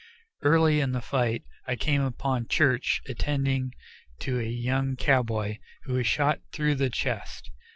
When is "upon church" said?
2.01-3.01